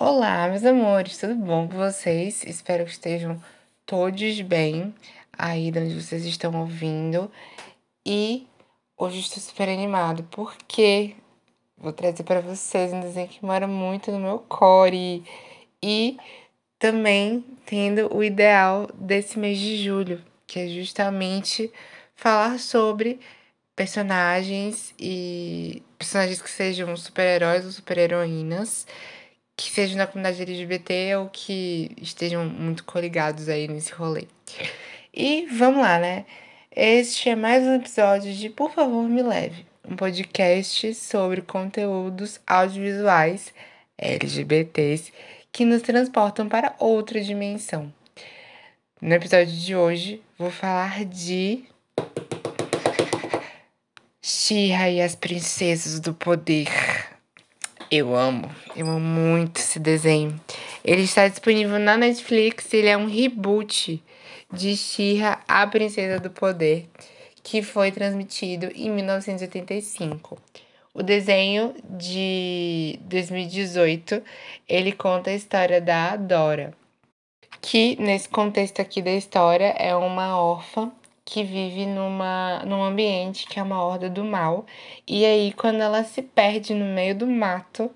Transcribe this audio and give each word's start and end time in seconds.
Olá, 0.00 0.46
meus 0.46 0.64
amores, 0.64 1.18
tudo 1.18 1.34
bom 1.34 1.66
com 1.66 1.76
vocês? 1.76 2.44
Espero 2.44 2.84
que 2.84 2.92
estejam 2.92 3.42
todos 3.84 4.40
bem 4.42 4.94
aí 5.36 5.72
de 5.72 5.80
onde 5.80 6.00
vocês 6.00 6.24
estão 6.24 6.54
ouvindo. 6.54 7.28
E 8.06 8.46
hoje 8.96 9.18
estou 9.18 9.42
super 9.42 9.68
animado 9.68 10.22
porque 10.30 11.16
vou 11.76 11.92
trazer 11.92 12.22
para 12.22 12.40
vocês 12.40 12.92
um 12.92 13.00
desenho 13.00 13.26
que 13.26 13.44
mora 13.44 13.66
muito 13.66 14.12
no 14.12 14.20
meu 14.20 14.38
core 14.38 15.24
e 15.82 16.16
também 16.78 17.44
tendo 17.66 18.16
o 18.16 18.22
ideal 18.22 18.88
desse 18.94 19.36
mês 19.36 19.58
de 19.58 19.82
julho, 19.82 20.24
que 20.46 20.60
é 20.60 20.68
justamente 20.68 21.72
falar 22.14 22.60
sobre 22.60 23.18
personagens 23.74 24.94
e 24.96 25.82
personagens 25.98 26.40
que 26.40 26.50
sejam 26.50 26.96
super-heróis 26.96 27.64
ou 27.64 27.72
super-heroínas, 27.72 28.86
que 29.58 29.72
sejam 29.72 29.96
da 29.98 30.06
comunidade 30.06 30.40
LGBT 30.40 31.16
ou 31.16 31.28
que 31.28 31.90
estejam 32.00 32.46
muito 32.46 32.84
coligados 32.84 33.48
aí 33.48 33.66
nesse 33.66 33.92
rolê. 33.92 34.28
E 35.12 35.46
vamos 35.46 35.82
lá, 35.82 35.98
né? 35.98 36.24
Este 36.70 37.30
é 37.30 37.34
mais 37.34 37.64
um 37.64 37.74
episódio 37.74 38.32
de 38.32 38.48
Por 38.50 38.70
Favor 38.70 39.08
Me 39.08 39.20
Leve, 39.20 39.66
um 39.84 39.96
podcast 39.96 40.94
sobre 40.94 41.42
conteúdos 41.42 42.40
audiovisuais 42.46 43.52
LGBTs 43.98 45.12
que 45.50 45.64
nos 45.64 45.82
transportam 45.82 46.48
para 46.48 46.76
outra 46.78 47.20
dimensão. 47.20 47.92
No 49.02 49.12
episódio 49.12 49.52
de 49.52 49.74
hoje, 49.74 50.22
vou 50.38 50.52
falar 50.52 51.04
de 51.04 51.64
Shira 54.22 54.88
e 54.88 55.02
as 55.02 55.16
Princesas 55.16 55.98
do 55.98 56.14
Poder. 56.14 56.68
Eu 57.90 58.14
amo, 58.14 58.54
eu 58.76 58.86
amo 58.86 59.00
muito 59.00 59.60
esse 59.60 59.78
desenho. 59.78 60.38
Ele 60.84 61.02
está 61.02 61.26
disponível 61.26 61.78
na 61.78 61.96
Netflix, 61.96 62.70
ele 62.74 62.88
é 62.88 62.96
um 62.98 63.06
reboot 63.06 64.02
de 64.52 64.76
Shira, 64.76 65.38
a 65.48 65.66
Princesa 65.66 66.20
do 66.20 66.28
Poder, 66.28 66.86
que 67.42 67.62
foi 67.62 67.90
transmitido 67.90 68.66
em 68.74 68.90
1985. 68.90 70.36
O 70.92 71.02
desenho 71.02 71.74
de 71.88 72.98
2018, 73.04 74.22
ele 74.68 74.92
conta 74.92 75.30
a 75.30 75.34
história 75.34 75.80
da 75.80 76.14
Dora, 76.14 76.74
que 77.62 77.96
nesse 77.98 78.28
contexto 78.28 78.82
aqui 78.82 79.00
da 79.00 79.12
história 79.12 79.74
é 79.78 79.96
uma 79.96 80.38
órfã 80.38 80.92
que 81.28 81.44
vive 81.44 81.84
numa, 81.84 82.62
num 82.64 82.82
ambiente 82.82 83.46
que 83.46 83.60
é 83.60 83.62
uma 83.62 83.82
horda 83.82 84.08
do 84.08 84.24
mal. 84.24 84.64
E 85.06 85.26
aí, 85.26 85.52
quando 85.52 85.82
ela 85.82 86.02
se 86.02 86.22
perde 86.22 86.72
no 86.72 86.86
meio 86.86 87.14
do 87.14 87.26
mato, 87.26 87.90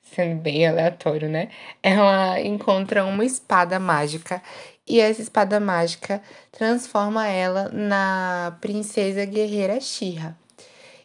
sendo 0.00 0.40
bem 0.40 0.66
aleatório, 0.66 1.28
né? 1.28 1.50
Ela 1.82 2.40
encontra 2.40 3.04
uma 3.04 3.26
espada 3.26 3.78
mágica. 3.78 4.42
E 4.86 5.00
essa 5.00 5.20
espada 5.20 5.60
mágica 5.60 6.22
transforma 6.50 7.26
ela 7.28 7.68
na 7.68 8.56
princesa 8.58 9.26
guerreira 9.26 9.78
Shira. 9.82 10.34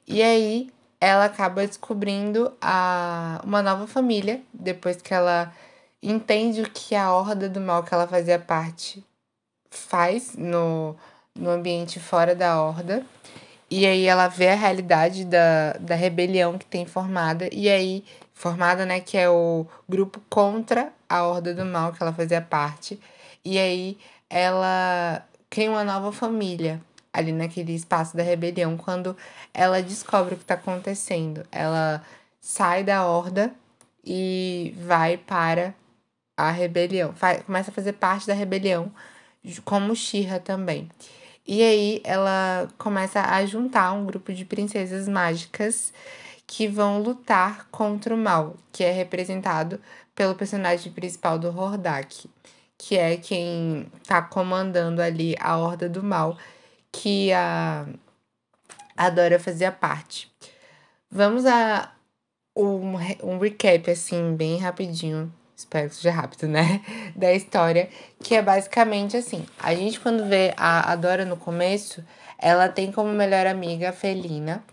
E 0.07 0.23
aí, 0.23 0.69
ela 1.01 1.25
acaba 1.25 1.67
descobrindo 1.67 2.53
a, 2.61 3.41
uma 3.43 3.61
nova 3.61 3.87
família, 3.87 4.41
depois 4.53 5.01
que 5.01 5.13
ela 5.13 5.53
entende 6.01 6.61
o 6.61 6.69
que 6.71 6.95
a 6.95 7.13
horda 7.13 7.49
do 7.49 7.59
mal 7.59 7.83
que 7.83 7.93
ela 7.93 8.07
fazia 8.07 8.39
parte 8.39 9.03
faz 9.69 10.35
no 10.37 10.95
no 11.35 11.49
ambiente 11.49 11.99
fora 11.99 12.35
da 12.35 12.61
horda. 12.61 13.05
E 13.69 13.85
aí 13.85 14.05
ela 14.05 14.27
vê 14.27 14.49
a 14.49 14.55
realidade 14.55 15.25
da, 15.25 15.73
da 15.73 15.95
rebelião 15.95 16.57
que 16.57 16.65
tem 16.65 16.85
formada. 16.85 17.49
E 17.51 17.69
aí, 17.69 18.05
formada, 18.33 18.85
né, 18.85 18.99
que 18.99 19.17
é 19.17 19.29
o 19.29 19.65
grupo 19.89 20.21
contra 20.29 20.91
a 21.09 21.23
horda 21.23 21.53
do 21.53 21.65
mal 21.65 21.91
que 21.91 22.01
ela 22.01 22.13
fazia 22.13 22.41
parte. 22.41 22.99
E 23.43 23.57
aí 23.57 23.97
ela 24.29 25.25
cria 25.49 25.69
uma 25.69 25.83
nova 25.83 26.11
família 26.11 26.81
ali 27.11 27.31
naquele 27.31 27.73
espaço 27.73 28.17
da 28.17 28.23
rebelião 28.23 28.75
quando 28.77 29.15
ela 29.53 29.81
descobre 29.81 30.33
o 30.33 30.37
que 30.37 30.43
está 30.43 30.55
acontecendo. 30.55 31.45
Ela 31.51 32.03
sai 32.39 32.83
da 32.83 33.05
horda 33.05 33.53
e 34.05 34.75
vai 34.85 35.17
para 35.17 35.73
a 36.37 36.51
rebelião. 36.51 37.13
Faz, 37.13 37.43
começa 37.43 37.71
a 37.71 37.73
fazer 37.73 37.93
parte 37.93 38.27
da 38.27 38.33
rebelião 38.33 38.91
como 39.65 39.95
Shira 39.95 40.39
também. 40.39 40.89
E 41.45 41.61
aí 41.61 42.01
ela 42.03 42.69
começa 42.77 43.21
a 43.21 43.45
juntar 43.45 43.91
um 43.93 44.05
grupo 44.05 44.33
de 44.33 44.45
princesas 44.45 45.07
mágicas 45.07 45.93
que 46.47 46.67
vão 46.67 47.01
lutar 47.01 47.67
contra 47.69 48.13
o 48.13 48.17
mal, 48.17 48.55
que 48.71 48.83
é 48.83 48.91
representado 48.91 49.79
pelo 50.15 50.35
personagem 50.35 50.91
principal 50.91 51.37
do 51.39 51.49
Hordak, 51.49 52.29
que 52.77 52.97
é 52.97 53.17
quem 53.17 53.91
tá 54.07 54.21
comandando 54.21 55.01
ali 55.01 55.35
a 55.39 55.57
Horda 55.57 55.89
do 55.89 56.03
Mal, 56.03 56.37
que 56.91 57.31
a, 57.33 57.87
a 58.95 59.09
Dora 59.09 59.39
fazia 59.39 59.71
parte. 59.71 60.31
Vamos 61.09 61.45
a 61.45 61.91
um, 62.55 62.95
um 63.23 63.39
recap, 63.39 63.89
assim, 63.89 64.35
bem 64.35 64.57
rapidinho 64.57 65.33
espero 65.63 65.89
que 65.89 65.95
seja 65.95 66.11
rápido, 66.11 66.47
né? 66.47 66.81
Da 67.15 67.33
história, 67.33 67.89
que 68.21 68.35
é 68.35 68.41
basicamente 68.41 69.17
assim: 69.17 69.45
a 69.59 69.73
gente, 69.73 69.99
quando 69.99 70.27
vê 70.27 70.53
a, 70.57 70.91
a 70.91 70.95
Dora 70.95 71.25
no 71.25 71.37
começo, 71.37 72.03
ela 72.37 72.69
tem 72.69 72.91
como 72.91 73.09
melhor 73.11 73.47
amiga 73.47 73.89
a 73.89 73.93
Felina, 73.93 74.63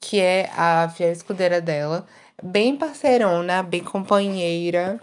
que 0.00 0.20
é 0.20 0.50
a 0.56 0.88
fiel 0.88 1.12
escudeira 1.12 1.60
dela, 1.60 2.06
bem 2.42 2.76
parceirona, 2.76 3.62
bem 3.62 3.82
companheira. 3.82 5.00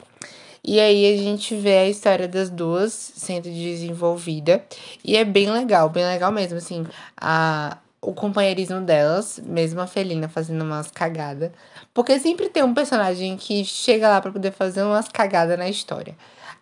E 0.64 0.80
aí 0.80 1.12
a 1.12 1.18
gente 1.18 1.56
vê 1.56 1.80
a 1.80 1.90
história 1.90 2.28
das 2.28 2.50
duas 2.50 2.94
sendo 2.94 3.50
desenvolvida. 3.50 4.64
E 5.04 5.18
é 5.18 5.26
bem 5.26 5.50
legal, 5.50 5.90
bem 5.90 6.06
legal 6.06 6.32
mesmo, 6.32 6.60
assim. 6.60 6.86
A, 7.20 7.80
o 8.02 8.14
companheirismo 8.14 8.82
delas, 8.82 9.40
mesmo 9.46 9.80
a 9.80 9.88
Felina 9.88 10.28
fazendo 10.28 10.64
umas 10.64 10.90
cagadas. 10.90 11.52
Porque 11.94 12.20
sempre 12.20 12.50
tem 12.50 12.64
um 12.64 12.74
personagem 12.74 13.38
que 13.38 13.64
chega 13.64 14.10
lá 14.10 14.20
para 14.20 14.32
poder 14.32 14.52
fazer 14.52 14.82
umas 14.84 15.08
cagadas 15.08 15.58
na 15.58 15.70
história. 15.70 16.16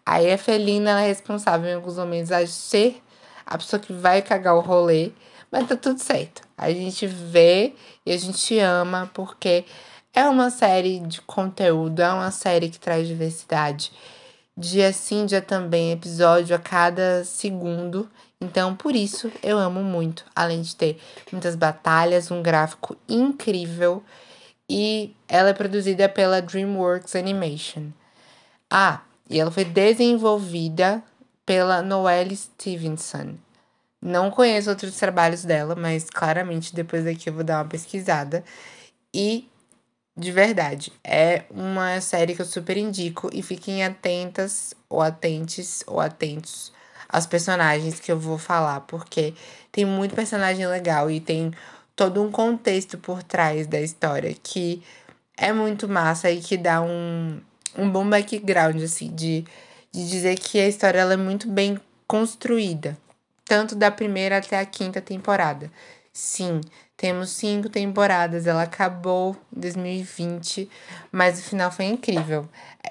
Aí 0.05 0.31
a 0.31 0.37
Felina 0.37 1.01
é 1.01 1.07
responsável 1.07 1.69
em 1.69 1.75
alguns 1.75 1.97
momentos 1.97 2.31
a 2.31 2.45
ser 2.45 3.01
a 3.45 3.57
pessoa 3.57 3.79
que 3.79 3.93
vai 3.93 4.21
cagar 4.21 4.55
o 4.55 4.59
rolê, 4.59 5.11
mas 5.51 5.67
tá 5.67 5.75
tudo 5.75 5.99
certo. 5.99 6.41
A 6.57 6.71
gente 6.71 7.07
vê 7.07 7.73
e 8.05 8.11
a 8.11 8.17
gente 8.17 8.59
ama 8.59 9.09
porque 9.13 9.65
é 10.13 10.27
uma 10.27 10.49
série 10.49 10.99
de 10.99 11.21
conteúdo, 11.21 12.01
é 12.01 12.11
uma 12.11 12.31
série 12.31 12.69
que 12.69 12.79
traz 12.79 13.07
diversidade. 13.07 13.91
Dia 14.57 14.91
sim, 14.91 15.25
dia 15.25 15.41
também, 15.41 15.93
episódio 15.93 16.55
a 16.55 16.59
cada 16.59 17.23
segundo. 17.23 18.09
Então, 18.41 18.73
por 18.73 18.95
isso, 18.95 19.29
eu 19.43 19.57
amo 19.57 19.83
muito. 19.83 20.25
Além 20.33 20.61
de 20.61 20.75
ter 20.75 20.99
muitas 21.31 21.55
batalhas, 21.55 22.31
um 22.31 22.41
gráfico 22.41 22.95
incrível. 23.07 24.01
E 24.69 25.13
ela 25.27 25.49
é 25.49 25.53
produzida 25.53 26.07
pela 26.07 26.41
DreamWorks 26.41 27.15
Animation. 27.15 27.87
Ah, 28.69 29.01
e 29.29 29.39
ela 29.39 29.51
foi 29.51 29.65
desenvolvida 29.65 31.03
pela 31.45 31.81
Noelle 31.81 32.35
Stevenson. 32.35 33.35
Não 34.01 34.31
conheço 34.31 34.69
outros 34.69 34.95
trabalhos 34.95 35.43
dela, 35.43 35.75
mas 35.75 36.09
claramente 36.09 36.73
depois 36.73 37.03
daqui 37.03 37.29
eu 37.29 37.33
vou 37.33 37.43
dar 37.43 37.57
uma 37.57 37.69
pesquisada. 37.69 38.45
E, 39.13 39.49
de 40.15 40.31
verdade, 40.31 40.93
é 41.03 41.43
uma 41.49 41.99
série 41.99 42.33
que 42.33 42.41
eu 42.41 42.45
super 42.45 42.77
indico. 42.77 43.29
E 43.33 43.41
fiquem 43.41 43.83
atentas, 43.83 44.73
ou 44.87 45.01
atentes, 45.01 45.83
ou 45.85 45.99
atentos 45.99 46.71
as 47.07 47.25
personagens 47.25 47.99
que 47.99 48.11
eu 48.11 48.19
vou 48.19 48.37
falar, 48.37 48.81
porque 48.81 49.33
tem 49.71 49.85
muito 49.85 50.15
personagem 50.15 50.67
legal 50.67 51.09
e 51.09 51.19
tem 51.19 51.53
todo 51.95 52.21
um 52.21 52.31
contexto 52.31 52.97
por 52.97 53.23
trás 53.23 53.67
da 53.67 53.79
história 53.79 54.35
que 54.41 54.81
é 55.37 55.53
muito 55.53 55.87
massa 55.87 56.29
e 56.29 56.39
que 56.39 56.57
dá 56.57 56.81
um, 56.81 57.39
um 57.77 57.89
bom 57.89 58.07
background, 58.09 58.81
assim, 58.81 59.13
de, 59.13 59.45
de 59.91 60.09
dizer 60.09 60.37
que 60.37 60.59
a 60.59 60.67
história 60.67 60.99
ela 60.99 61.13
é 61.13 61.17
muito 61.17 61.47
bem 61.49 61.79
construída, 62.07 62.97
tanto 63.45 63.75
da 63.75 63.89
primeira 63.89 64.37
até 64.37 64.59
a 64.59 64.65
quinta 64.65 64.99
temporada. 64.99 65.71
Sim, 66.11 66.61
temos 66.99 67.29
cinco 67.29 67.69
temporadas, 67.69 68.45
ela 68.45 68.63
acabou 68.63 69.33
em 69.55 69.61
2020, 69.61 70.69
mas 71.09 71.39
o 71.39 71.43
final 71.43 71.71
foi 71.71 71.85
incrível. 71.85 72.45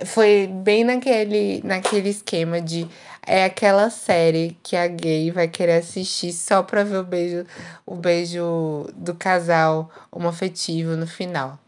Foi 0.06 0.46
bem 0.46 0.82
naquele, 0.82 1.60
naquele 1.62 2.08
esquema 2.08 2.58
de 2.58 2.88
é 3.26 3.44
aquela 3.44 3.90
série 3.90 4.56
que 4.62 4.74
a 4.74 4.86
gay 4.86 5.30
vai 5.30 5.46
querer 5.46 5.74
assistir 5.74 6.32
só 6.32 6.62
pra 6.62 6.84
ver 6.84 6.96
o 6.96 7.04
beijo, 7.04 7.44
o 7.84 7.96
beijo 7.96 8.88
do 8.94 9.14
casal 9.14 9.90
homoafetivo 10.10 10.96
no 10.96 11.06
final. 11.06 11.58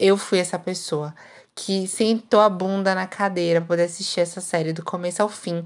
Eu 0.00 0.16
fui 0.16 0.38
essa 0.38 0.58
pessoa 0.58 1.14
que 1.54 1.86
sentou 1.86 2.40
a 2.40 2.48
bunda 2.48 2.94
na 2.94 3.06
cadeira 3.06 3.60
pra 3.60 3.68
poder 3.68 3.82
assistir 3.82 4.20
essa 4.20 4.40
série 4.40 4.72
do 4.72 4.82
começo 4.82 5.20
ao 5.20 5.28
fim 5.28 5.62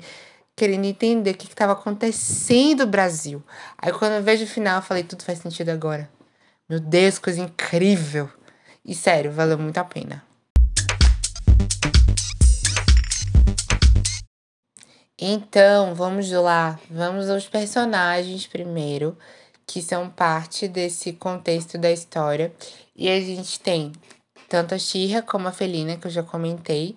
querendo 0.58 0.87
entender 0.87 1.31
o 1.31 1.34
que 1.37 1.46
estava 1.46 1.72
acontecendo 1.72 2.81
no 2.81 2.90
Brasil. 2.90 3.40
Aí 3.78 3.93
quando 3.93 4.14
eu 4.14 4.22
vejo 4.22 4.43
o 4.43 4.49
final, 4.49 4.78
eu 4.78 4.82
falei, 4.82 5.05
tudo 5.05 5.22
faz 5.22 5.38
sentido 5.38 5.69
agora. 5.69 6.10
Meu 6.69 6.81
Deus, 6.81 7.16
coisa 7.16 7.40
incrível. 7.40 8.28
E 8.84 8.93
sério, 8.93 9.31
valeu 9.31 9.56
muito 9.56 9.78
a 9.78 9.84
pena. 9.84 10.25
Então, 15.16 15.94
vamos 15.94 16.28
lá, 16.31 16.78
vamos 16.90 17.31
aos 17.31 17.46
personagens 17.46 18.46
primeiro, 18.46 19.16
que 19.64 19.81
são 19.81 20.11
parte 20.11 20.66
desse 20.66 21.12
contexto 21.12 21.78
da 21.78 21.93
história. 21.93 22.52
E 22.96 23.08
a 23.08 23.20
gente 23.20 23.61
tem 23.61 23.93
tanto 24.49 24.75
a 24.75 24.78
Shira 24.78 25.22
como 25.22 25.46
a 25.46 25.52
Felina, 25.52 25.96
que 25.96 26.08
eu 26.08 26.11
já 26.11 26.22
comentei, 26.25 26.96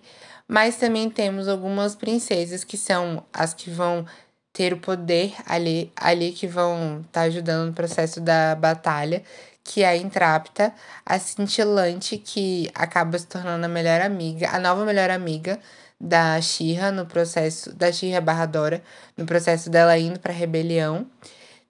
mas 0.51 0.75
também 0.75 1.09
temos 1.09 1.48
algumas 1.48 1.95
princesas 1.95 2.65
que 2.65 2.75
são 2.75 3.24
as 3.31 3.53
que 3.53 3.69
vão 3.69 4.06
ter 4.51 4.74
o 4.74 4.77
poder 4.77 5.33
ali, 5.45 5.89
ali 5.95 6.33
que 6.33 6.45
vão 6.45 7.00
estar 7.06 7.21
tá 7.21 7.25
ajudando 7.27 7.68
no 7.68 7.74
processo 7.74 8.19
da 8.19 8.53
batalha, 8.53 9.24
que 9.63 9.81
é 9.81 9.88
a 9.88 9.95
Intrápita, 9.95 10.74
a 11.06 11.18
Cintilante, 11.18 12.18
que 12.18 12.69
acaba 12.75 13.18
se 13.18 13.27
tornando 13.27 13.65
a 13.65 13.69
melhor 13.69 14.01
amiga, 14.01 14.50
a 14.50 14.59
nova 14.59 14.83
melhor 14.83 15.09
amiga 15.09 15.57
da 15.98 16.42
Xirra 16.42 16.92
no 16.92 17.06
processo 17.06 17.74
da 17.74 17.89
Xirra 17.89 18.19
Barradora, 18.19 18.83
no 19.15 19.25
processo 19.25 19.69
dela 19.69 19.97
indo 19.97 20.19
para 20.19 20.33
a 20.33 20.36
rebelião. 20.36 21.07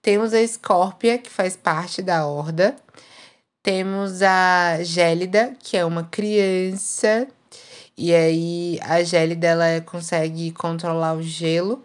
Temos 0.02 0.34
a 0.34 0.44
Scorpia, 0.44 1.18
que 1.18 1.30
faz 1.30 1.56
parte 1.56 2.02
da 2.02 2.26
horda. 2.26 2.74
Temos 3.62 4.22
a 4.22 4.82
Gélida, 4.82 5.54
que 5.60 5.76
é 5.76 5.84
uma 5.84 6.02
criança. 6.02 7.28
E 7.96 8.14
aí 8.14 8.78
a 8.82 9.02
Gélida 9.02 9.48
ela 9.48 9.80
consegue 9.82 10.52
controlar 10.52 11.14
o 11.14 11.22
gelo. 11.22 11.84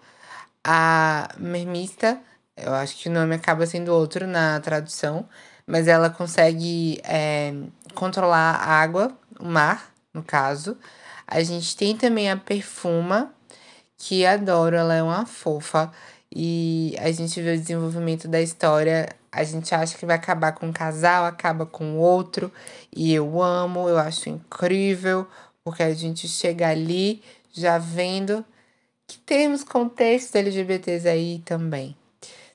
A 0.64 1.30
Mermista, 1.38 2.20
eu 2.56 2.74
acho 2.74 2.98
que 2.98 3.10
o 3.10 3.12
nome 3.12 3.36
acaba 3.36 3.66
sendo 3.66 3.94
outro 3.94 4.28
na 4.28 4.60
tradução, 4.60 5.28
mas 5.66 5.88
ela 5.88 6.10
consegue 6.10 7.00
é, 7.04 7.54
controlar 7.94 8.56
a 8.56 8.82
água, 8.82 9.12
o 9.40 9.46
mar, 9.46 9.92
no 10.14 10.24
caso. 10.24 10.78
A 11.28 11.44
gente 11.44 11.76
tem 11.76 11.96
também 11.96 12.32
a 12.32 12.38
Perfuma, 12.38 13.32
que 13.98 14.26
adoro, 14.26 14.76
ela 14.76 14.96
é 14.96 15.04
uma 15.04 15.26
fofa. 15.26 15.92
E 16.34 16.96
a 17.00 17.12
gente 17.12 17.42
vê 17.42 17.54
o 17.54 17.58
desenvolvimento 17.60 18.28
da 18.28 18.42
história. 18.42 19.10
A 19.32 19.44
gente 19.44 19.74
acha 19.74 19.98
que 19.98 20.06
vai 20.06 20.16
acabar 20.16 20.52
com 20.54 20.68
um 20.68 20.74
casal, 20.74 21.26
acaba 21.26 21.66
com 21.66 21.98
outro. 21.98 22.52
E 22.96 23.14
eu 23.14 23.42
amo, 23.42 23.90
eu 23.90 23.98
acho 23.98 24.30
incrível, 24.30 25.28
porque 25.68 25.84
a 25.84 25.94
gente 25.94 26.30
chega 26.30 26.70
ali 26.70 27.22
já 27.52 27.78
vendo 27.78 28.46
que 29.06 29.18
temos 29.18 29.66
contextos 29.66 30.34
LGBTs 30.34 31.06
aí 31.06 31.42
também. 31.44 31.94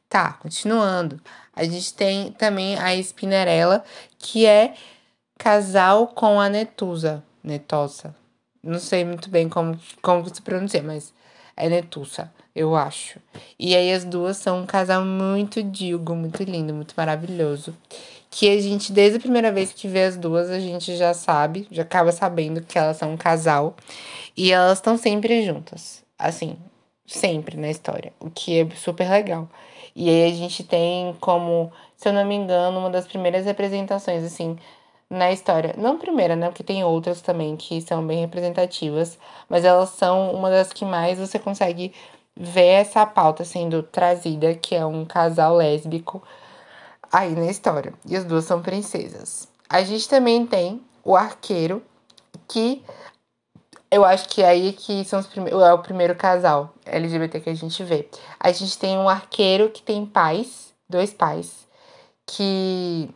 Tá, 0.08 0.32
continuando. 0.32 1.20
A 1.54 1.62
gente 1.62 1.92
tem 1.92 2.32
também 2.32 2.78
a 2.78 2.96
Spinnerella, 2.96 3.84
que 4.18 4.46
é 4.46 4.72
casal 5.36 6.06
com 6.06 6.40
a 6.40 6.48
Netusa. 6.48 7.22
Netosa. 7.44 8.16
Não 8.62 8.78
sei 8.78 9.04
muito 9.04 9.28
bem 9.28 9.46
como, 9.46 9.78
como 10.00 10.34
se 10.34 10.40
pronuncia, 10.40 10.82
mas 10.82 11.12
é 11.54 11.68
Netusa, 11.68 12.32
eu 12.56 12.74
acho. 12.74 13.20
E 13.58 13.76
aí 13.76 13.92
as 13.92 14.06
duas 14.06 14.38
são 14.38 14.62
um 14.62 14.66
casal 14.66 15.04
muito 15.04 15.62
digo, 15.62 16.14
muito 16.14 16.42
lindo, 16.44 16.72
muito 16.72 16.94
maravilhoso. 16.96 17.76
Que 18.34 18.49
a 18.49 18.61
gente, 18.62 18.93
desde 18.93 19.19
a 19.19 19.20
primeira 19.20 19.52
vez 19.52 19.75
que 19.75 19.87
vê 19.87 20.05
as 20.05 20.17
duas, 20.17 20.50
a 20.50 20.58
gente 20.58 20.96
já 20.96 21.12
sabe, 21.12 21.69
já 21.70 21.82
acaba 21.82 22.11
sabendo 22.12 22.62
que 22.62 22.79
elas 22.79 22.96
são 22.96 23.12
um 23.12 23.17
casal. 23.17 23.76
E 24.34 24.50
elas 24.50 24.79
estão 24.79 24.96
sempre 24.96 25.44
juntas. 25.44 26.02
Assim, 26.19 26.56
sempre 27.06 27.58
na 27.58 27.70
história. 27.70 28.11
O 28.19 28.31
que 28.31 28.61
é 28.61 28.69
super 28.75 29.11
legal. 29.11 29.49
E 29.94 30.08
aí 30.08 30.32
a 30.32 30.34
gente 30.34 30.64
tem 30.64 31.14
como, 31.20 31.70
se 31.94 32.08
eu 32.08 32.12
não 32.14 32.25
me 32.25 32.34
engano, 32.34 32.79
uma 32.79 32.88
das 32.88 33.06
primeiras 33.06 33.44
representações, 33.44 34.25
assim, 34.25 34.56
na 35.11 35.31
história. 35.31 35.75
Não 35.76 35.99
primeira, 35.99 36.34
né? 36.34 36.49
Porque 36.49 36.64
tem 36.64 36.82
outras 36.82 37.20
também 37.20 37.55
que 37.55 37.82
são 37.82 38.06
bem 38.06 38.20
representativas, 38.20 39.19
mas 39.46 39.62
elas 39.62 39.90
são 39.90 40.32
uma 40.32 40.49
das 40.49 40.73
que 40.73 40.87
mais 40.87 41.19
você 41.19 41.38
consegue 41.38 41.93
ver 42.34 42.81
essa 42.81 43.05
pauta 43.05 43.44
sendo 43.44 43.82
trazida, 43.82 44.55
que 44.55 44.75
é 44.75 44.87
um 44.87 45.05
casal 45.05 45.55
lésbico 45.55 46.23
aí 47.12 47.34
na 47.34 47.46
história. 47.46 47.92
E 48.06 48.16
as 48.16 48.24
duas 48.24 48.46
são 48.46 48.62
princesas. 48.62 49.46
A 49.68 49.82
gente 49.82 50.08
também 50.08 50.46
tem 50.46 50.82
o 51.04 51.14
arqueiro, 51.14 51.82
que 52.48 52.82
eu 53.90 54.04
acho 54.04 54.28
que 54.28 54.42
é 54.42 54.48
aí 54.48 54.72
que 54.72 55.04
são 55.04 55.20
os 55.20 55.28
é 55.36 55.72
o 55.72 55.78
primeiro 55.78 56.14
casal 56.16 56.72
LGBT 56.86 57.40
que 57.40 57.50
a 57.50 57.54
gente 57.54 57.84
vê. 57.84 58.08
A 58.40 58.50
gente 58.50 58.78
tem 58.78 58.96
um 58.96 59.08
arqueiro 59.08 59.68
que 59.68 59.82
tem 59.82 60.06
pais, 60.06 60.72
dois 60.88 61.12
pais, 61.12 61.68
que 62.26 63.10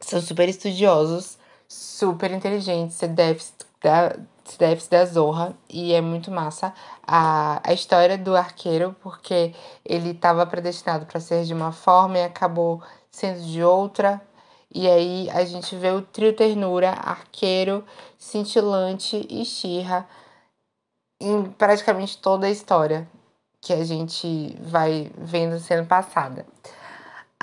são 0.00 0.20
super 0.20 0.48
estudiosos, 0.48 1.36
super 1.68 2.30
inteligentes, 2.30 3.00
CDFs 4.44 4.58
da, 4.58 4.66
CDFs 4.66 4.88
da 4.88 5.04
Zorra, 5.04 5.56
e 5.68 5.92
é 5.92 6.00
muito 6.00 6.30
massa 6.30 6.72
a, 7.06 7.60
a 7.64 7.72
história 7.72 8.16
do 8.18 8.36
arqueiro, 8.36 8.94
porque 9.02 9.54
ele 9.84 10.10
estava 10.10 10.46
predestinado 10.46 11.06
para 11.06 11.20
ser 11.20 11.44
de 11.44 11.54
uma 11.54 11.72
forma 11.72 12.18
e 12.18 12.24
acabou 12.24 12.82
sendo 13.10 13.40
de 13.42 13.62
outra. 13.62 14.20
E 14.74 14.88
aí 14.88 15.28
a 15.30 15.44
gente 15.44 15.76
vê 15.76 15.90
o 15.90 16.02
trio 16.02 16.34
ternura, 16.34 16.90
arqueiro, 16.90 17.84
cintilante 18.18 19.26
e 19.28 19.44
Xirra 19.44 20.08
em 21.20 21.44
praticamente 21.44 22.18
toda 22.18 22.46
a 22.46 22.50
história 22.50 23.08
que 23.60 23.72
a 23.72 23.84
gente 23.84 24.56
vai 24.60 25.12
vendo 25.16 25.58
sendo 25.60 25.86
passada 25.86 26.44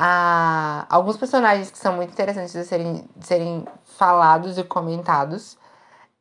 a 0.02 0.86
alguns 0.90 1.18
personagens 1.18 1.69
que 1.69 1.78
são 1.78 1.94
muito 1.94 2.12
interessantes 2.12 2.54
de 2.54 2.63
serem, 2.63 3.04
de 3.18 3.28
serem 3.28 3.66
falados 3.84 4.57
e 4.57 4.63
comentados. 4.63 5.57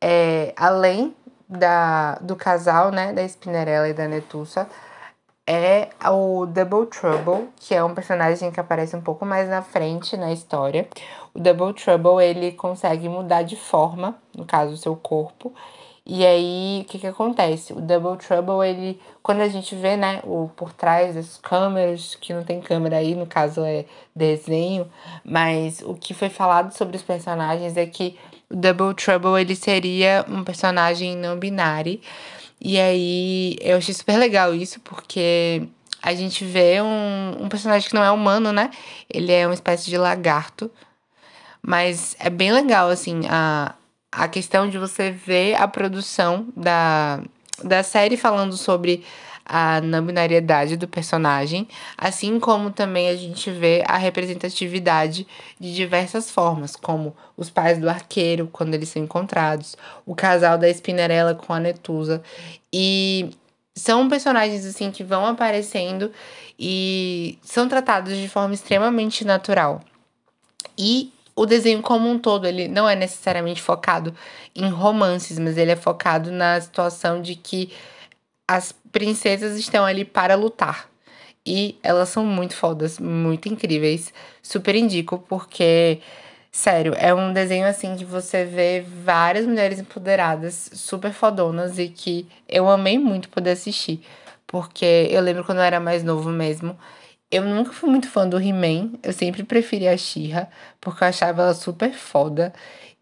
É, 0.01 0.53
além 0.55 1.15
da, 1.47 2.15
do 2.15 2.35
casal, 2.35 2.91
né, 2.91 3.11
da 3.13 3.23
Spinnerella 3.23 3.89
e 3.89 3.93
da 3.93 4.07
Netussa, 4.07 4.67
é 5.47 5.89
o 6.11 6.45
Double 6.45 6.85
Trouble, 6.85 7.49
que 7.55 7.73
é 7.73 7.83
um 7.83 7.95
personagem 7.95 8.51
que 8.51 8.59
aparece 8.59 8.95
um 8.95 9.01
pouco 9.01 9.25
mais 9.25 9.49
na 9.49 9.63
frente 9.63 10.15
na 10.15 10.31
história. 10.31 10.87
O 11.33 11.39
Double 11.39 11.73
Trouble, 11.73 12.23
ele 12.23 12.51
consegue 12.51 13.09
mudar 13.09 13.41
de 13.41 13.55
forma, 13.55 14.15
no 14.35 14.45
caso, 14.45 14.73
o 14.73 14.77
seu 14.77 14.95
corpo, 14.95 15.53
e 16.11 16.25
aí, 16.25 16.81
o 16.81 16.85
que 16.89 16.97
que 16.97 17.05
acontece? 17.05 17.71
O 17.71 17.79
Double 17.81 18.17
Trouble, 18.17 18.67
ele, 18.67 18.99
quando 19.21 19.41
a 19.41 19.47
gente 19.47 19.75
vê, 19.75 19.95
né, 19.95 20.21
o 20.23 20.49
por 20.55 20.73
trás 20.73 21.13
das 21.13 21.37
câmeras, 21.37 22.15
que 22.15 22.33
não 22.33 22.43
tem 22.43 22.59
câmera 22.59 22.97
aí, 22.97 23.13
no 23.13 23.27
caso 23.27 23.63
é 23.63 23.85
desenho, 24.15 24.89
mas 25.23 25.83
o 25.83 25.93
que 25.93 26.15
foi 26.15 26.29
falado 26.29 26.71
sobre 26.73 26.97
os 26.97 27.03
personagens 27.03 27.77
é 27.77 27.85
que 27.85 28.17
o 28.49 28.55
Double 28.55 28.93
Trouble, 28.93 29.39
ele 29.39 29.55
seria 29.55 30.25
um 30.27 30.43
personagem 30.43 31.15
não 31.15 31.37
binário. 31.37 31.99
E 32.61 32.79
aí, 32.79 33.57
eu 33.61 33.77
achei 33.77 33.93
super 33.93 34.17
legal 34.17 34.53
isso, 34.53 34.79
porque 34.81 35.63
a 36.01 36.13
gente 36.13 36.43
vê 36.43 36.81
um, 36.81 37.43
um 37.43 37.49
personagem 37.49 37.87
que 37.87 37.95
não 37.95 38.03
é 38.03 38.11
humano, 38.11 38.51
né? 38.51 38.69
Ele 39.09 39.31
é 39.31 39.45
uma 39.45 39.53
espécie 39.53 39.89
de 39.89 39.97
lagarto. 39.97 40.69
Mas 41.61 42.15
é 42.19 42.29
bem 42.29 42.51
legal, 42.51 42.89
assim, 42.89 43.21
a, 43.29 43.75
a 44.11 44.27
questão 44.27 44.69
de 44.69 44.77
você 44.77 45.11
ver 45.11 45.55
a 45.55 45.67
produção 45.67 46.47
da, 46.55 47.21
da 47.63 47.83
série 47.83 48.17
falando 48.17 48.55
sobre 48.55 49.03
a 49.49 49.81
não 49.81 50.05
binariedade 50.05 50.77
do 50.77 50.87
personagem, 50.87 51.67
assim 51.97 52.39
como 52.39 52.69
também 52.69 53.09
a 53.09 53.15
gente 53.15 53.49
vê 53.49 53.83
a 53.87 53.97
representatividade 53.97 55.25
de 55.59 55.73
diversas 55.73 56.29
formas, 56.29 56.75
como 56.75 57.15
os 57.35 57.49
pais 57.49 57.79
do 57.79 57.89
arqueiro, 57.89 58.47
quando 58.51 58.75
eles 58.75 58.89
são 58.89 59.01
encontrados, 59.01 59.75
o 60.05 60.13
casal 60.13 60.55
da 60.55 60.69
Spinnerella 60.69 61.33
com 61.33 61.51
a 61.51 61.59
Netusa. 61.59 62.21
E 62.71 63.31
são 63.75 64.07
personagens 64.07 64.63
assim 64.67 64.91
que 64.91 65.03
vão 65.03 65.25
aparecendo 65.25 66.11
e 66.59 67.39
são 67.41 67.67
tratados 67.67 68.15
de 68.15 68.29
forma 68.29 68.53
extremamente 68.53 69.25
natural. 69.25 69.81
E 70.77 71.11
o 71.35 71.47
desenho 71.47 71.81
como 71.81 72.07
um 72.07 72.19
todo, 72.19 72.45
ele 72.45 72.67
não 72.67 72.87
é 72.87 72.95
necessariamente 72.95 73.63
focado 73.63 74.13
em 74.55 74.69
romances, 74.69 75.39
mas 75.39 75.57
ele 75.57 75.71
é 75.71 75.75
focado 75.75 76.29
na 76.31 76.61
situação 76.61 77.19
de 77.19 77.33
que 77.33 77.71
as 78.49 78.71
princesas 78.91 79.59
estão 79.59 79.85
ali 79.85 80.03
para 80.03 80.33
lutar. 80.33 80.89
E 81.45 81.77
elas 81.83 82.09
são 82.09 82.25
muito 82.25 82.55
fodas, 82.55 82.97
muito 82.97 83.47
incríveis. 83.47 84.11
Super 84.41 84.73
indico, 84.75 85.23
porque, 85.29 86.01
sério, 86.51 86.95
é 86.97 87.13
um 87.13 87.31
desenho 87.31 87.67
assim 87.67 87.95
que 87.95 88.03
você 88.03 88.45
vê 88.45 88.83
várias 89.03 89.45
mulheres 89.45 89.77
empoderadas, 89.77 90.71
super 90.73 91.13
fodonas, 91.13 91.77
e 91.77 91.89
que 91.89 92.27
eu 92.47 92.67
amei 92.67 92.97
muito 92.97 93.29
poder 93.29 93.51
assistir. 93.51 94.01
Porque 94.47 95.07
eu 95.11 95.21
lembro 95.21 95.43
quando 95.43 95.59
eu 95.59 95.63
era 95.63 95.79
mais 95.79 96.03
novo 96.03 96.31
mesmo, 96.31 96.75
eu 97.29 97.43
nunca 97.43 97.71
fui 97.71 97.87
muito 97.87 98.09
fã 98.09 98.27
do 98.27 98.41
He-Man, 98.41 98.93
eu 99.03 99.13
sempre 99.13 99.43
preferi 99.43 99.87
a 99.87 99.95
She-Ra, 99.95 100.47
porque 100.81 101.03
eu 101.03 101.07
achava 101.07 101.43
ela 101.43 101.53
super 101.53 101.93
foda. 101.93 102.51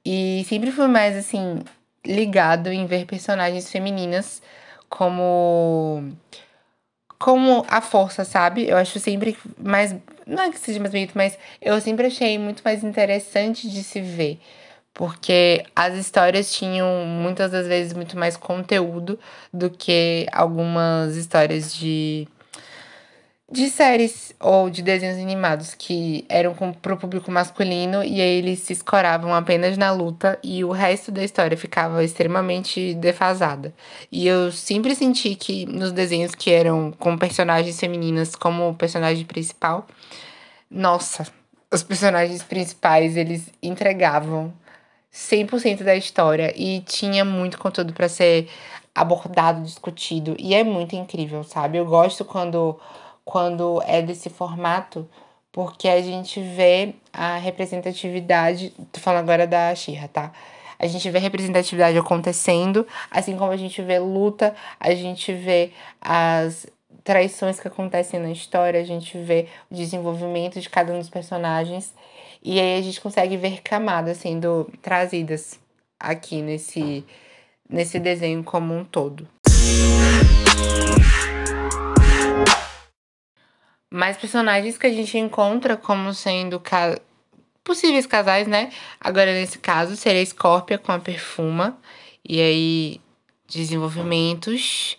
E 0.03 0.45
sempre 0.49 0.71
fui 0.71 0.87
mais, 0.87 1.15
assim, 1.15 1.61
ligado 2.05 2.67
em 2.67 2.85
ver 2.85 3.05
personagens 3.05 3.71
femininas 3.71 4.41
como. 4.89 6.11
Como 7.19 7.65
a 7.67 7.81
força, 7.81 8.23
sabe? 8.23 8.67
Eu 8.69 8.77
acho 8.77 8.99
sempre 8.99 9.37
mais. 9.57 9.95
Não 10.25 10.43
é 10.43 10.51
que 10.51 10.59
seja 10.59 10.79
mais 10.79 10.91
bonito, 10.91 11.13
mas 11.15 11.37
eu 11.61 11.79
sempre 11.81 12.07
achei 12.07 12.37
muito 12.37 12.61
mais 12.63 12.83
interessante 12.83 13.69
de 13.69 13.83
se 13.83 14.01
ver. 14.01 14.39
porque 14.93 15.63
as 15.75 15.95
histórias 15.95 16.51
tinham 16.51 17.05
muitas 17.05 17.51
das 17.51 17.67
vezes 17.67 17.93
muito 17.93 18.17
mais 18.17 18.35
conteúdo 18.35 19.19
do 19.53 19.69
que 19.69 20.25
algumas 20.31 21.15
histórias 21.15 21.73
de 21.75 22.27
de 23.49 23.69
séries 23.69 24.33
ou 24.41 24.69
de 24.69 24.81
desenhos 24.81 25.17
animados 25.17 25.73
que 25.73 26.25
eram 26.27 26.53
para 26.53 26.93
o 26.93 26.97
público 26.97 27.31
masculino 27.31 28.03
e 28.03 28.19
aí 28.19 28.39
eles 28.39 28.59
se 28.59 28.73
escoravam 28.73 29.33
apenas 29.33 29.77
na 29.77 29.89
luta 29.89 30.37
e 30.43 30.65
o 30.65 30.71
resto 30.71 31.11
da 31.11 31.23
história 31.23 31.55
ficava 31.55 32.03
extremamente 32.03 32.93
defasada. 32.95 33.73
E 34.11 34.27
eu 34.27 34.51
sempre 34.51 34.93
senti 34.95 35.33
que 35.33 35.65
nos 35.65 35.93
desenhos 35.93 36.35
que 36.35 36.51
eram 36.51 36.91
com 36.91 37.17
personagens 37.17 37.79
femininas 37.79 38.35
como 38.35 38.75
personagem 38.75 39.23
principal, 39.25 39.87
nossa, 40.69 41.25
os 41.71 41.81
personagens 41.83 42.43
principais 42.43 43.15
eles 43.15 43.49
entregavam 43.63 44.53
100% 45.13 45.83
da 45.83 45.95
história 45.95 46.53
e 46.53 46.81
tinha 46.81 47.23
muito 47.23 47.57
conteúdo 47.57 47.93
para 47.93 48.09
ser 48.09 48.49
abordado, 48.93 49.61
discutido 49.61 50.35
e 50.37 50.53
é 50.53 50.65
muito 50.65 50.97
incrível, 50.97 51.45
sabe? 51.45 51.77
Eu 51.77 51.85
gosto 51.85 52.25
quando 52.25 52.77
quando 53.27 53.83
é 53.85 54.01
desse 54.01 54.29
formato, 54.29 55.05
porque 55.51 55.89
a 55.89 56.01
gente 56.01 56.39
vê 56.39 56.95
a 57.11 57.37
representatividade. 57.37 58.73
Tô 58.89 59.01
falando 59.01 59.23
agora 59.23 59.45
da 59.45 59.75
Xirra, 59.75 60.07
tá? 60.07 60.31
A 60.79 60.87
gente 60.87 61.09
vê 61.09 61.19
representatividade 61.19 61.97
acontecendo, 61.97 62.87
assim 63.11 63.35
como 63.35 63.51
a 63.51 63.57
gente 63.57 63.81
vê 63.81 63.99
luta, 63.99 64.55
a 64.79 64.95
gente 64.95 65.33
vê 65.33 65.71
as 65.99 66.67
traições 67.03 67.59
que 67.59 67.67
acontecem 67.67 68.17
na 68.17 68.31
história, 68.31 68.79
a 68.79 68.85
gente 68.85 69.17
vê 69.17 69.47
o 69.69 69.75
desenvolvimento 69.75 70.61
de 70.61 70.69
cada 70.69 70.93
um 70.93 70.99
dos 70.99 71.09
personagens. 71.09 71.93
E 72.41 72.61
aí 72.61 72.79
a 72.79 72.81
gente 72.81 73.01
consegue 73.01 73.35
ver 73.35 73.61
camadas 73.61 74.19
sendo 74.19 74.71
trazidas 74.81 75.59
aqui 75.99 76.41
nesse, 76.41 77.03
nesse 77.69 77.99
desenho 77.99 78.41
como 78.41 78.73
um 78.73 78.85
todo. 78.85 79.27
Mais 83.89 84.17
personagens 84.17 84.77
que 84.77 84.87
a 84.87 84.93
gente 84.93 85.17
encontra 85.17 85.77
como 85.77 86.13
sendo 86.13 86.59
ca... 86.59 86.97
possíveis 87.63 88.05
casais, 88.05 88.47
né? 88.47 88.71
Agora, 88.99 89.33
nesse 89.33 89.59
caso, 89.59 89.95
seria 89.95 90.21
a 90.21 90.25
Scorpia 90.25 90.77
com 90.77 90.91
a 90.91 90.99
Perfuma. 90.99 91.77
E 92.27 92.41
aí, 92.41 93.01
desenvolvimentos 93.47 94.97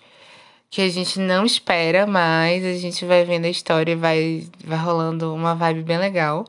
que 0.71 0.83
a 0.83 0.89
gente 0.89 1.19
não 1.19 1.45
espera, 1.45 2.07
mas 2.07 2.65
a 2.65 2.75
gente 2.75 3.05
vai 3.05 3.25
vendo 3.25 3.47
a 3.47 3.51
história 3.51 3.93
e 3.93 3.97
vai, 3.97 4.47
vai 4.65 4.79
rolando 4.79 5.35
uma 5.35 5.55
vibe 5.55 5.83
bem 5.83 5.99
legal. 5.99 6.45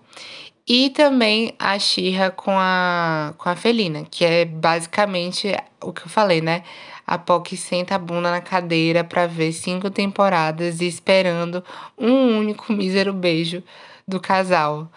E 0.67 0.89
também 0.91 1.53
a 1.57 1.79
Xirra 1.79 2.29
com 2.29 2.51
a, 2.51 3.33
com 3.37 3.49
a 3.49 3.55
Felina, 3.55 4.05
que 4.09 4.23
é 4.23 4.45
basicamente 4.45 5.55
o 5.81 5.91
que 5.91 6.03
eu 6.03 6.09
falei, 6.09 6.41
né? 6.41 6.63
A 7.09 7.17
POC 7.17 7.57
senta 7.57 7.95
a 7.95 7.97
bunda 7.97 8.29
na 8.29 8.39
cadeira 8.39 9.03
para 9.03 9.25
ver 9.25 9.51
cinco 9.51 9.89
temporadas 9.89 10.79
e 10.79 10.85
esperando 10.85 11.65
um 11.97 12.37
único 12.37 12.69
mísero 12.71 13.11
beijo 13.11 13.63
do 14.07 14.19
casal. 14.19 14.87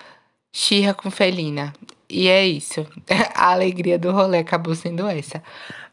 Xirra 0.53 0.93
com 0.93 1.11
Felina. 1.11 1.73
E 2.11 2.29
é 2.29 2.47
isso. 2.47 2.87
A 3.35 3.53
alegria 3.53 3.99
do 3.99 4.13
rolê 4.13 4.41
acabou 4.41 4.75
sendo 4.75 5.09
essa. 5.09 5.43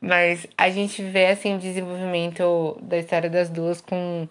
Mas 0.02 0.46
a 0.58 0.70
gente 0.70 1.02
vê 1.02 1.28
assim 1.28 1.56
o 1.56 1.60
desenvolvimento 1.60 2.78
da 2.82 2.98
história 2.98 3.30
das 3.30 3.50
duas 3.50 3.80
com 3.80 4.28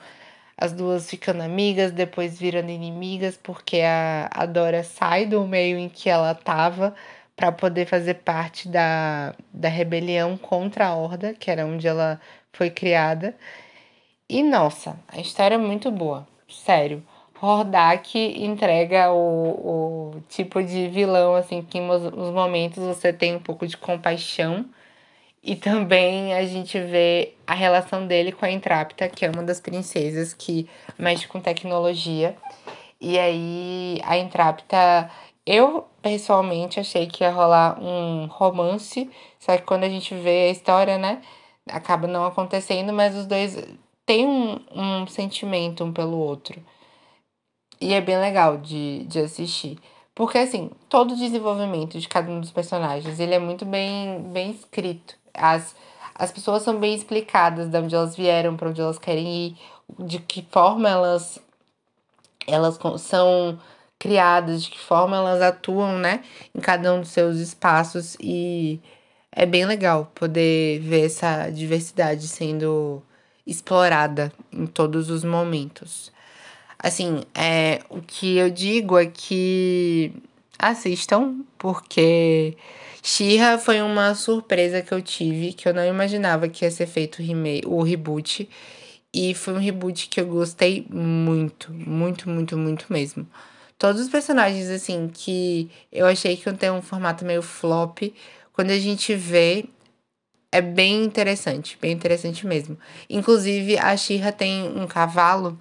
as 0.58 0.74
duas 0.74 1.08
ficando 1.08 1.40
amigas, 1.40 1.90
depois 1.90 2.38
virando 2.38 2.68
inimigas, 2.68 3.38
porque 3.42 3.80
a, 3.80 4.28
a 4.30 4.44
Dora 4.44 4.82
sai 4.82 5.24
do 5.24 5.46
meio 5.46 5.78
em 5.78 5.88
que 5.88 6.10
ela 6.10 6.34
tava 6.34 6.94
para 7.38 7.52
poder 7.52 7.86
fazer 7.86 8.14
parte 8.14 8.68
da, 8.68 9.32
da 9.54 9.68
rebelião 9.68 10.36
contra 10.36 10.88
a 10.88 10.96
Horda, 10.96 11.32
que 11.34 11.48
era 11.48 11.64
onde 11.64 11.86
ela 11.86 12.20
foi 12.52 12.68
criada. 12.68 13.32
E 14.28 14.42
nossa, 14.42 14.98
a 15.06 15.20
história 15.20 15.54
é 15.54 15.58
muito 15.58 15.88
boa, 15.92 16.26
sério. 16.48 17.00
Hordak 17.40 18.18
entrega 18.18 19.12
o, 19.12 20.16
o 20.16 20.20
tipo 20.28 20.60
de 20.60 20.88
vilão, 20.88 21.36
assim, 21.36 21.62
que 21.62 21.78
nos, 21.78 22.02
momentos 22.32 22.82
você 22.82 23.12
tem 23.12 23.36
um 23.36 23.40
pouco 23.40 23.68
de 23.68 23.76
compaixão. 23.76 24.66
E 25.40 25.54
também 25.54 26.34
a 26.34 26.44
gente 26.44 26.80
vê 26.80 27.34
a 27.46 27.54
relação 27.54 28.04
dele 28.04 28.32
com 28.32 28.44
a 28.44 28.50
Intrapta, 28.50 29.08
que 29.08 29.24
é 29.24 29.30
uma 29.30 29.44
das 29.44 29.60
princesas 29.60 30.34
que 30.34 30.68
mexe 30.98 31.28
com 31.28 31.38
tecnologia. 31.40 32.36
E 33.00 33.16
aí 33.16 34.00
a 34.04 34.18
Intrapta 34.18 35.08
eu, 35.48 35.86
pessoalmente, 36.02 36.78
achei 36.78 37.06
que 37.06 37.24
ia 37.24 37.30
rolar 37.30 37.80
um 37.82 38.26
romance, 38.26 39.10
só 39.38 39.56
que 39.56 39.62
quando 39.62 39.84
a 39.84 39.88
gente 39.88 40.14
vê 40.14 40.48
a 40.48 40.50
história, 40.50 40.98
né, 40.98 41.22
acaba 41.70 42.06
não 42.06 42.26
acontecendo, 42.26 42.92
mas 42.92 43.16
os 43.16 43.24
dois 43.24 43.56
têm 44.04 44.26
um, 44.26 44.60
um 44.74 45.06
sentimento 45.06 45.82
um 45.84 45.92
pelo 45.92 46.18
outro. 46.18 46.62
E 47.80 47.94
é 47.94 48.00
bem 48.00 48.18
legal 48.18 48.58
de, 48.58 49.04
de 49.04 49.20
assistir. 49.20 49.78
Porque, 50.14 50.36
assim, 50.36 50.70
todo 50.88 51.14
o 51.14 51.16
desenvolvimento 51.16 51.98
de 51.98 52.08
cada 52.08 52.30
um 52.30 52.40
dos 52.40 52.50
personagens, 52.50 53.18
ele 53.18 53.34
é 53.34 53.38
muito 53.38 53.64
bem, 53.64 54.20
bem 54.32 54.50
escrito. 54.50 55.16
As, 55.32 55.74
as 56.14 56.30
pessoas 56.30 56.62
são 56.62 56.78
bem 56.78 56.94
explicadas 56.94 57.68
de 57.68 57.78
onde 57.78 57.94
elas 57.94 58.16
vieram, 58.16 58.56
para 58.56 58.68
onde 58.68 58.80
elas 58.80 58.98
querem 58.98 59.46
ir, 59.46 59.56
de 60.00 60.18
que 60.18 60.46
forma 60.50 60.88
elas, 60.90 61.40
elas 62.46 62.78
são 62.98 63.58
criadas, 63.98 64.62
de 64.62 64.70
que 64.70 64.78
forma 64.78 65.16
elas 65.16 65.42
atuam, 65.42 65.98
né, 65.98 66.22
em 66.54 66.60
cada 66.60 66.94
um 66.94 67.00
dos 67.00 67.10
seus 67.10 67.38
espaços 67.38 68.16
e 68.20 68.80
é 69.32 69.44
bem 69.44 69.66
legal 69.66 70.10
poder 70.14 70.80
ver 70.80 71.06
essa 71.06 71.50
diversidade 71.50 72.26
sendo 72.28 73.02
explorada 73.46 74.32
em 74.52 74.66
todos 74.66 75.10
os 75.10 75.24
momentos. 75.24 76.12
Assim, 76.78 77.22
é, 77.34 77.80
o 77.88 78.00
que 78.00 78.36
eu 78.36 78.50
digo 78.50 78.96
é 78.98 79.06
que 79.06 80.12
assistam, 80.58 81.44
porque 81.58 82.56
Shira 83.02 83.58
foi 83.58 83.80
uma 83.80 84.14
surpresa 84.14 84.82
que 84.82 84.92
eu 84.92 85.00
tive, 85.00 85.52
que 85.52 85.68
eu 85.68 85.74
não 85.74 85.84
imaginava 85.84 86.48
que 86.48 86.64
ia 86.64 86.70
ser 86.70 86.86
feito 86.86 87.22
o 87.66 87.82
reboot. 87.82 88.48
E 89.12 89.34
foi 89.34 89.54
um 89.54 89.58
reboot 89.58 90.08
que 90.08 90.20
eu 90.20 90.26
gostei 90.26 90.86
muito, 90.90 91.72
muito, 91.72 92.28
muito, 92.28 92.56
muito 92.56 92.86
mesmo. 92.92 93.26
Todos 93.78 94.02
os 94.02 94.08
personagens, 94.08 94.68
assim, 94.68 95.08
que 95.08 95.70
eu 95.92 96.04
achei 96.04 96.36
que 96.36 96.52
ter 96.54 96.70
um 96.70 96.82
formato 96.82 97.24
meio 97.24 97.40
flop, 97.40 98.12
quando 98.52 98.70
a 98.70 98.78
gente 98.78 99.14
vê, 99.14 99.66
é 100.50 100.60
bem 100.60 101.04
interessante, 101.04 101.78
bem 101.80 101.92
interessante 101.92 102.44
mesmo. 102.44 102.76
Inclusive, 103.08 103.78
a 103.78 103.96
Shira 103.96 104.32
tem 104.32 104.64
um 104.64 104.86
cavalo 104.86 105.56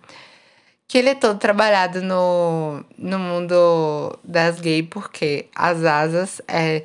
que 0.87 0.97
ele 0.97 1.09
é 1.09 1.15
todo 1.15 1.37
trabalhado 1.37 2.01
no, 2.01 2.83
no 2.97 3.19
mundo 3.19 4.17
das 4.23 4.59
gays, 4.59 4.87
porque 4.89 5.47
as 5.53 5.83
asas 5.83 6.41
é 6.47 6.83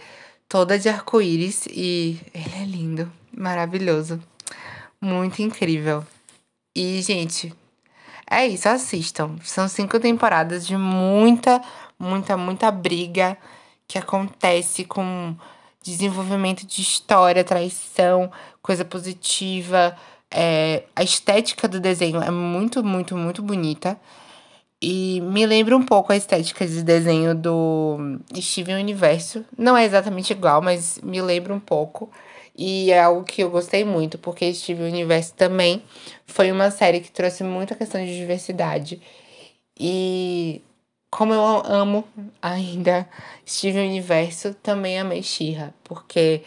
toda 0.49 0.79
de 0.79 0.89
arco-íris 0.89 1.67
e 1.67 2.21
ele 2.35 2.62
é 2.62 2.65
lindo, 2.67 3.11
maravilhoso, 3.35 4.23
muito 5.01 5.41
incrível. 5.41 6.05
E, 6.77 7.01
gente, 7.01 7.55
é 8.33 8.47
isso, 8.47 8.69
assistam. 8.69 9.37
São 9.43 9.69
cinco 9.69 10.01
temporadas 10.01 10.67
de 10.67 10.77
muita, 10.77 11.61
muita, 11.99 12.37
muita 12.37 12.71
briga 12.71 13.37
que 13.87 13.99
acontece 13.99 14.85
com 14.85 15.37
desenvolvimento 15.83 16.67
de 16.67 16.81
história, 16.81 17.45
traição, 17.45 18.31
coisa 18.62 18.85
positiva. 18.85 19.95
É, 20.31 20.85
a 20.97 21.03
estética 21.03 21.69
do 21.69 21.79
desenho 21.79 22.23
é 22.23 22.31
muito, 22.31 22.83
muito, 22.83 23.17
muito 23.17 23.43
bonita. 23.43 24.01
E 24.81 25.21
me 25.21 25.47
lembra 25.47 25.77
um 25.77 25.85
pouco 25.85 26.12
a 26.12 26.17
estética 26.17 26.67
de 26.67 26.83
desenho 26.83 27.35
do 27.35 28.19
Steven 28.35 28.77
Universo. 28.77 29.45
Não 29.57 29.77
é 29.77 29.85
exatamente 29.85 30.33
igual, 30.33 30.61
mas 30.62 30.99
me 31.03 31.21
lembra 31.21 31.53
um 31.53 31.61
pouco. 31.61 32.11
E 32.57 32.91
é 32.91 33.01
algo 33.01 33.25
que 33.25 33.43
eu 33.43 33.51
gostei 33.51 33.85
muito, 33.85 34.19
porque 34.19 34.53
Steven 34.53 34.89
Universo 34.89 35.35
também 35.35 35.83
foi 36.27 36.53
uma 36.53 36.71
série 36.71 37.01
que 37.01 37.11
trouxe 37.11 37.43
muita 37.43 37.75
questão 37.75 38.05
de 38.05 38.17
diversidade. 38.17 39.01
E 39.79 40.63
como 41.11 41.33
eu 41.33 41.43
amo 41.65 42.05
ainda 42.41 43.09
Steven 43.47 43.89
Universo, 43.89 44.55
também 44.63 44.99
amei 44.99 45.23
Shira, 45.23 45.75
porque 45.85 46.43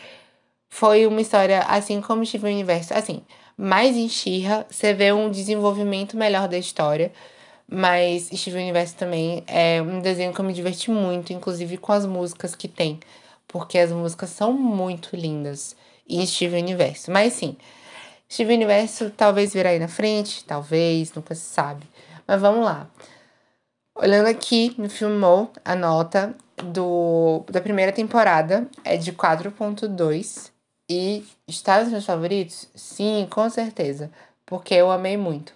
foi 0.70 1.08
uma 1.08 1.22
história 1.22 1.62
assim 1.62 2.02
como 2.02 2.26
Steven 2.26 2.54
Universo, 2.54 2.94
assim, 2.94 3.22
mais 3.58 3.96
em 3.96 4.10
Shira 4.10 4.66
você 4.70 4.94
vê 4.94 5.12
um 5.12 5.32
desenvolvimento 5.32 6.18
melhor 6.18 6.48
da 6.48 6.58
história, 6.58 7.12
mas 7.68 8.30
Steven 8.34 8.64
Universo 8.64 8.96
também 8.96 9.44
é 9.48 9.82
um 9.82 10.00
desenho 10.02 10.34
que 10.34 10.40
eu 10.40 10.46
me 10.46 10.54
diverti 10.54 10.92
muito, 10.92 11.34
inclusive 11.34 11.78
com 11.78 11.92
as 11.92 12.06
músicas 12.06 12.56
que 12.56 12.68
tem, 12.68 13.00
porque 13.48 13.78
as 13.78 13.92
músicas 13.92 14.30
são 14.30 14.54
muito 14.54 15.16
lindas 15.16 15.76
em 16.08 16.26
Steven 16.26 16.64
Universo. 16.64 17.12
Mas 17.12 17.34
sim, 17.34 17.58
Steven 18.32 18.58
Universo 18.58 19.10
talvez 19.12 19.54
vir 19.54 19.68
aí 19.68 19.80
na 19.80 19.88
frente, 19.88 20.44
talvez, 20.44 21.14
nunca 21.14 21.36
se 21.36 21.42
sabe. 21.42 21.86
Mas 22.28 22.42
vamos 22.42 22.66
lá. 22.66 22.90
Olhando 23.96 24.28
aqui 24.28 24.76
no 24.78 24.90
Filmou, 24.90 25.52
a 25.64 25.76
nota, 25.76 26.36
do, 26.64 27.44
da 27.50 27.62
primeira 27.62 27.92
temporada 27.92 28.68
é 28.84 28.98
de 28.98 29.12
4.2 29.14 30.52
e 30.90 31.24
está 31.48 31.82
nos 31.82 31.92
meus 31.92 32.06
favoritos? 32.06 32.68
Sim, 32.76 33.28
com 33.30 33.50
certeza, 33.50 34.12
porque 34.46 34.74
eu 34.74 34.92
amei 34.92 35.18
muito. 35.18 35.54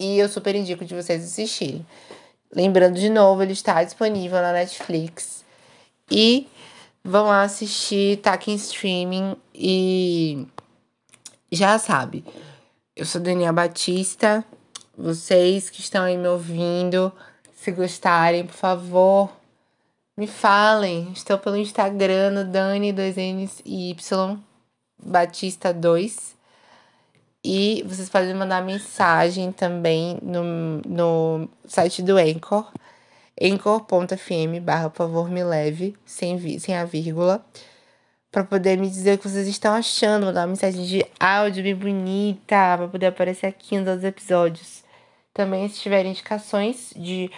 E 0.00 0.18
eu 0.18 0.28
super 0.28 0.54
indico 0.54 0.84
de 0.84 0.94
vocês 0.94 1.22
assistirem. 1.24 1.86
Lembrando 2.54 2.98
de 2.98 3.08
novo, 3.08 3.42
ele 3.42 3.52
está 3.52 3.82
disponível 3.82 4.40
na 4.42 4.52
Netflix. 4.52 5.44
E 6.10 6.48
vão 7.04 7.26
lá 7.26 7.42
assistir, 7.42 8.18
tá 8.18 8.32
aqui 8.32 8.52
em 8.52 8.56
streaming 8.56 9.36
e 9.54 10.46
já 11.50 11.78
sabe. 11.78 12.24
Eu 12.94 13.04
sou 13.04 13.20
Daniela 13.20 13.52
Batista. 13.52 14.44
Vocês 14.96 15.70
que 15.70 15.80
estão 15.80 16.04
aí 16.04 16.16
me 16.16 16.28
ouvindo, 16.28 17.12
se 17.54 17.72
gostarem, 17.72 18.46
por 18.46 18.54
favor, 18.54 19.30
me 20.16 20.26
falem. 20.26 21.10
Estou 21.12 21.38
pelo 21.38 21.56
Instagram 21.56 22.30
no 22.30 22.44
Dani 22.44 22.92
2Ns 22.92 23.62
e 23.64 23.90
Y 23.90 24.38
Batista 25.02 25.72
2. 25.72 26.36
E 27.44 27.82
vocês 27.88 28.08
podem 28.08 28.34
mandar 28.34 28.62
mensagem 28.62 29.50
também 29.50 30.18
no, 30.22 30.80
no 30.86 31.48
site 31.66 32.00
do 32.00 32.16
Anchor, 32.16 32.70
anchor.fm 33.40 34.60
barra 34.60 34.90
por 34.90 34.98
favor 34.98 35.30
me 35.30 35.42
leve, 35.42 35.96
sem, 36.04 36.58
sem 36.58 36.76
a 36.76 36.84
vírgula, 36.84 37.44
para 38.30 38.44
poder 38.44 38.78
me 38.78 38.88
dizer 38.88 39.14
o 39.14 39.18
que 39.18 39.28
vocês 39.28 39.46
estão 39.46 39.74
achando, 39.74 40.26
mandar 40.26 40.42
uma 40.42 40.48
mensagem 40.48 40.84
de 40.84 41.06
áudio 41.20 41.62
bem 41.62 41.74
bonita, 41.74 42.76
para 42.76 42.88
poder 42.88 43.06
aparecer 43.06 43.46
aqui 43.46 43.78
nos 43.78 43.88
outros 43.88 44.04
episódios. 44.04 44.84
Também 45.34 45.68
se 45.68 45.80
tiverem 45.80 46.12
indicações 46.12 46.92
de 46.96 47.30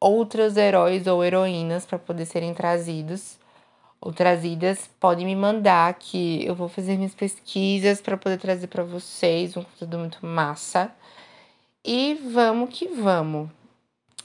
outros 0.00 0.56
heróis 0.56 1.06
ou 1.06 1.24
heroínas 1.24 1.84
para 1.84 1.98
poder 1.98 2.24
serem 2.24 2.54
trazidos 2.54 3.38
ou 4.00 4.12
trazidas, 4.12 4.88
podem 4.98 5.26
me 5.26 5.36
mandar 5.36 5.92
que 5.94 6.44
eu 6.46 6.54
vou 6.54 6.68
fazer 6.68 6.96
minhas 6.96 7.14
pesquisas 7.14 8.00
para 8.00 8.16
poder 8.16 8.38
trazer 8.38 8.66
para 8.66 8.82
vocês 8.82 9.56
um 9.56 9.62
conteúdo 9.62 9.98
muito 9.98 10.24
massa. 10.24 10.90
E 11.84 12.14
vamos 12.32 12.70
que 12.70 12.88
vamos. 12.88 13.59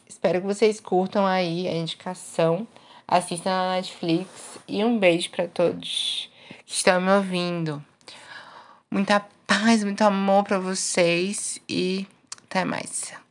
Espero 0.07 0.41
que 0.41 0.47
vocês 0.47 0.79
curtam 0.79 1.25
aí 1.25 1.67
a 1.67 1.73
indicação, 1.73 2.67
assistam 3.07 3.49
na 3.49 3.75
Netflix 3.75 4.59
e 4.67 4.83
um 4.83 4.97
beijo 4.97 5.29
para 5.31 5.47
todos 5.47 6.29
que 6.65 6.73
estão 6.73 7.01
me 7.01 7.11
ouvindo. 7.11 7.83
Muita 8.89 9.25
paz, 9.45 9.83
muito 9.83 10.01
amor 10.03 10.43
para 10.43 10.59
vocês 10.59 11.59
e 11.67 12.07
até 12.43 12.63
mais. 12.63 13.24